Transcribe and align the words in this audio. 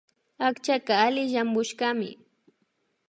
Akchaka 0.47 0.93
alli 1.05 1.23
llampushkami 1.33 2.09